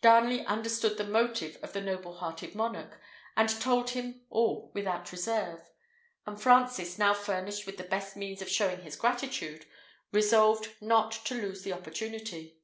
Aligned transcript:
Darnley 0.00 0.42
understood 0.46 0.96
the 0.96 1.04
motive 1.04 1.58
of 1.62 1.74
the 1.74 1.80
noble 1.82 2.14
hearted 2.14 2.54
monarch, 2.54 2.98
and 3.36 3.50
told 3.60 3.90
him 3.90 4.22
all 4.30 4.70
without 4.72 5.12
reserve; 5.12 5.60
and 6.24 6.40
Francis, 6.40 6.96
now 6.96 7.12
furnished 7.12 7.66
with 7.66 7.76
the 7.76 7.82
best 7.84 8.16
means 8.16 8.40
of 8.40 8.48
showing 8.48 8.80
his 8.80 8.96
gratitude, 8.96 9.66
resolved 10.10 10.70
not 10.80 11.12
to 11.12 11.34
lose 11.34 11.64
the 11.64 11.74
opportunity. 11.74 12.56